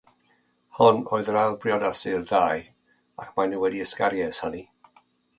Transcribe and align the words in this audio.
Hon 0.77 1.01
oedd 1.17 1.27
yr 1.33 1.35
ail 1.41 1.57
briodas 1.65 2.01
i'r 2.11 2.25
ddau, 2.31 2.63
ac 3.25 3.29
maen 3.35 3.53
nhw 3.55 3.61
wedi 3.65 3.83
ysgaru 3.89 4.23
ers 4.29 4.41
hynny. 4.47 4.63